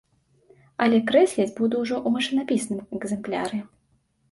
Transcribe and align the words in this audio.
Але 0.85 1.01
крэсліць 1.11 1.53
буду 1.61 1.75
ўжо 1.85 1.95
ў 2.07 2.09
машынапісным 2.17 2.83
экзэмпляры. 3.01 3.63